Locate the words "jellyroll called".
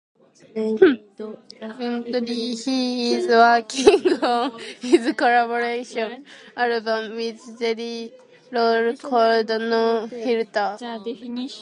7.59-9.49